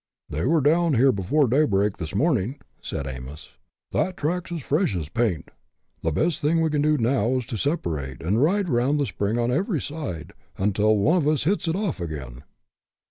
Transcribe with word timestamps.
"They 0.31 0.47
were 0.47 0.61
down 0.61 0.95
here 0.95 1.11
before 1.11 1.47
daybreak 1.47 1.97
this 1.97 2.15
morning," 2.15 2.59
said 2.81 3.05
Amos;" 3.05 3.51
that 3.91 4.17
track's 4.17 4.51
as 4.51 4.63
fresh 4.63 4.95
as 4.95 5.09
paint. 5.09 5.51
The 6.01 6.11
best 6.11 6.41
thing 6.41 6.59
we 6.59 6.71
can 6.71 6.81
do 6.81 6.97
now 6.97 7.27
is 7.37 7.45
to 7.45 7.55
separate, 7.55 8.19
and 8.19 8.41
ride 8.41 8.67
round 8.67 8.99
the 8.99 9.05
spring 9.05 9.37
on 9.37 9.51
every 9.51 9.79
side, 9.79 10.33
until 10.57 10.97
one 10.97 11.17
of 11.17 11.27
us 11.27 11.43
hits 11.43 11.67
it 11.67 11.75
off" 11.75 11.99
again." 12.01 12.43